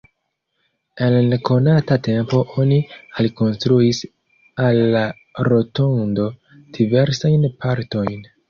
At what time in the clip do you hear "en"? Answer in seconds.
1.07-1.17